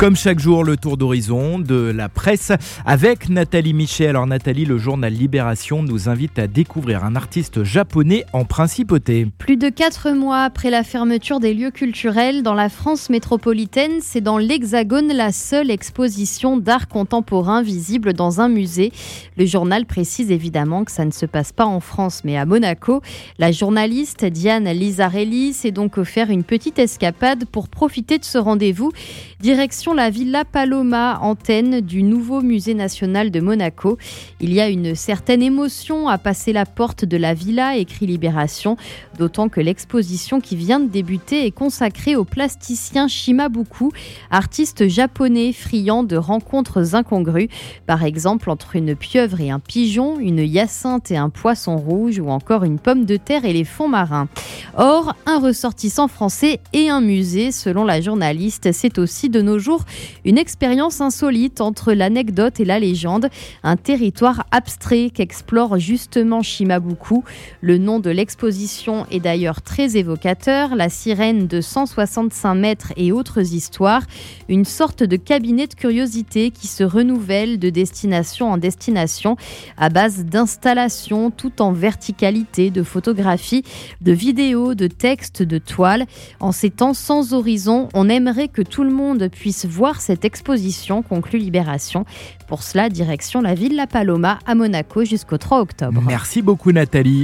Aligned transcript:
Comme 0.00 0.16
chaque 0.16 0.38
jour, 0.38 0.64
le 0.64 0.78
tour 0.78 0.96
d'horizon 0.96 1.58
de 1.58 1.74
la 1.74 2.08
presse 2.08 2.52
avec 2.86 3.28
Nathalie 3.28 3.74
Michet. 3.74 4.06
Alors 4.06 4.26
Nathalie, 4.26 4.64
le 4.64 4.78
journal 4.78 5.12
Libération 5.12 5.82
nous 5.82 6.08
invite 6.08 6.38
à 6.38 6.46
découvrir 6.46 7.04
un 7.04 7.16
artiste 7.16 7.64
japonais 7.64 8.24
en 8.32 8.46
principauté. 8.46 9.26
Plus 9.36 9.58
de 9.58 9.68
quatre 9.68 10.12
mois 10.12 10.44
après 10.44 10.70
la 10.70 10.84
fermeture 10.84 11.38
des 11.38 11.52
lieux 11.52 11.70
culturels 11.70 12.42
dans 12.42 12.54
la 12.54 12.70
France 12.70 13.10
métropolitaine, 13.10 14.00
c'est 14.00 14.22
dans 14.22 14.38
l'Hexagone 14.38 15.12
la 15.12 15.32
seule 15.32 15.70
exposition 15.70 16.56
d'art 16.56 16.88
contemporain 16.88 17.60
visible 17.60 18.14
dans 18.14 18.40
un 18.40 18.48
musée. 18.48 18.92
Le 19.36 19.44
journal 19.44 19.84
précise 19.84 20.30
évidemment 20.30 20.84
que 20.84 20.92
ça 20.92 21.04
ne 21.04 21.10
se 21.10 21.26
passe 21.26 21.52
pas 21.52 21.66
en 21.66 21.80
France 21.80 22.22
mais 22.24 22.38
à 22.38 22.46
Monaco. 22.46 23.02
La 23.38 23.52
journaliste 23.52 24.24
Diane 24.24 24.64
Lizarelli 24.64 25.52
s'est 25.52 25.72
donc 25.72 25.98
offert 25.98 26.30
une 26.30 26.44
petite 26.44 26.78
escapade 26.78 27.44
pour 27.44 27.68
profiter 27.68 28.16
de 28.16 28.24
ce 28.24 28.38
rendez-vous. 28.38 28.92
Direction 29.40 29.89
la 29.94 30.10
Villa 30.10 30.44
Paloma, 30.44 31.18
antenne 31.20 31.80
du 31.80 32.02
nouveau 32.02 32.42
musée 32.42 32.74
national 32.74 33.30
de 33.30 33.40
Monaco. 33.40 33.98
Il 34.40 34.52
y 34.52 34.60
a 34.60 34.68
une 34.68 34.94
certaine 34.94 35.42
émotion 35.42 36.08
à 36.08 36.18
passer 36.18 36.52
la 36.52 36.66
porte 36.66 37.04
de 37.04 37.16
la 37.16 37.34
villa, 37.34 37.76
écrit 37.76 38.06
Libération, 38.06 38.76
d'autant 39.18 39.48
que 39.48 39.60
l'exposition 39.60 40.40
qui 40.40 40.56
vient 40.56 40.80
de 40.80 40.88
débuter 40.88 41.46
est 41.46 41.50
consacrée 41.50 42.14
au 42.14 42.24
plasticien 42.24 43.08
Shimabuku, 43.08 43.90
artiste 44.30 44.86
japonais 44.88 45.52
friand 45.52 46.04
de 46.04 46.16
rencontres 46.16 46.94
incongrues, 46.94 47.48
par 47.86 48.04
exemple 48.04 48.50
entre 48.50 48.76
une 48.76 48.94
pieuvre 48.94 49.40
et 49.40 49.50
un 49.50 49.60
pigeon, 49.60 50.18
une 50.18 50.38
hyacinthe 50.38 51.10
et 51.10 51.16
un 51.16 51.30
poisson 51.30 51.76
rouge 51.76 52.18
ou 52.18 52.28
encore 52.28 52.64
une 52.64 52.78
pomme 52.78 53.04
de 53.04 53.16
terre 53.16 53.44
et 53.44 53.52
les 53.52 53.64
fonds 53.64 53.88
marins. 53.88 54.28
Or, 54.76 55.14
un 55.26 55.40
ressortissant 55.40 56.08
français 56.08 56.60
et 56.72 56.90
un 56.90 57.00
musée, 57.00 57.50
selon 57.50 57.84
la 57.84 58.00
journaliste, 58.00 58.72
c'est 58.72 58.98
aussi 58.98 59.28
de 59.28 59.42
nos 59.42 59.58
jours 59.58 59.79
une 60.24 60.38
expérience 60.38 61.00
insolite 61.00 61.60
entre 61.60 61.92
l'anecdote 61.92 62.60
et 62.60 62.64
la 62.64 62.78
légende, 62.78 63.28
un 63.62 63.76
territoire 63.76 64.44
abstrait 64.50 65.10
qu'explore 65.10 65.78
justement 65.78 66.42
Shimabuku. 66.42 67.22
Le 67.60 67.78
nom 67.78 68.00
de 68.00 68.10
l'exposition 68.10 69.06
est 69.10 69.20
d'ailleurs 69.20 69.62
très 69.62 69.96
évocateur, 69.96 70.74
la 70.74 70.88
sirène 70.88 71.46
de 71.46 71.60
165 71.60 72.54
mètres 72.54 72.92
et 72.96 73.12
autres 73.12 73.54
histoires, 73.54 74.02
une 74.48 74.64
sorte 74.64 75.02
de 75.02 75.16
cabinet 75.16 75.66
de 75.66 75.74
curiosité 75.74 76.50
qui 76.50 76.66
se 76.66 76.84
renouvelle 76.84 77.58
de 77.58 77.70
destination 77.70 78.50
en 78.50 78.56
destination 78.56 79.36
à 79.76 79.88
base 79.88 80.24
d'installations 80.24 81.30
tout 81.30 81.62
en 81.62 81.72
verticalité, 81.72 82.70
de 82.70 82.82
photographies, 82.82 83.64
de 84.00 84.12
vidéos, 84.12 84.74
de 84.74 84.86
textes, 84.86 85.42
de 85.42 85.58
toiles. 85.58 86.06
En 86.40 86.52
ces 86.52 86.70
temps 86.70 86.94
sans 86.94 87.32
horizon, 87.32 87.88
on 87.94 88.08
aimerait 88.08 88.48
que 88.48 88.62
tout 88.62 88.84
le 88.84 88.90
monde 88.90 89.28
puisse 89.28 89.66
voir 89.70 90.00
cette 90.00 90.24
exposition, 90.24 91.02
conclut 91.02 91.38
Libération. 91.38 92.04
Pour 92.48 92.62
cela, 92.62 92.88
direction 92.88 93.40
la 93.40 93.54
ville 93.54 93.76
La 93.76 93.86
Paloma 93.86 94.38
à 94.46 94.54
Monaco 94.54 95.04
jusqu'au 95.04 95.38
3 95.38 95.60
octobre. 95.60 96.02
Merci 96.06 96.42
beaucoup 96.42 96.72
Nathalie. 96.72 97.18